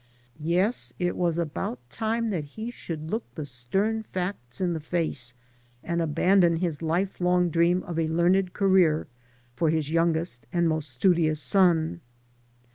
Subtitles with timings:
[0.39, 5.35] Yes, it was about time that he should look the stem facts in the face
[5.83, 9.05] and abandon his lifelong dream of a learned career
[9.55, 12.01] for his youngest and most studious son.